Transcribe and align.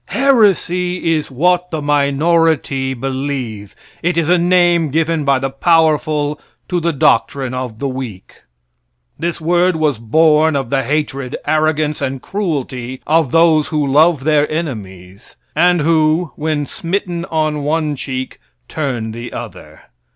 Heresy 0.07 1.13
is 1.13 1.29
what 1.29 1.69
the 1.69 1.79
minority 1.79 2.95
believe; 2.95 3.75
it 4.01 4.17
is 4.17 4.29
a 4.29 4.37
name 4.39 4.89
given 4.89 5.23
by 5.25 5.37
the 5.37 5.51
powerful 5.51 6.41
to 6.69 6.79
the 6.79 6.91
doctrine 6.91 7.53
of 7.53 7.77
the 7.77 7.87
weak. 7.87 8.37
This 9.19 9.39
word 9.39 9.75
was 9.75 9.99
born 9.99 10.55
of 10.55 10.71
the 10.71 10.81
hatred, 10.83 11.37
arrogance, 11.45 12.01
and 12.01 12.19
cruelty 12.19 12.99
of 13.05 13.31
those 13.31 13.67
who 13.67 13.85
love 13.85 14.23
their 14.23 14.49
enemies, 14.51 15.35
and 15.55 15.81
who, 15.81 16.31
when 16.35 16.65
smitten 16.65 17.25
on 17.25 17.61
one 17.61 17.95
cheek, 17.95 18.39
turn 18.67 19.11
the 19.11 19.31
other. 19.31 19.81